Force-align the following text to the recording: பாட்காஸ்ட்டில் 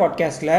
பாட்காஸ்ட்டில் 0.00 0.54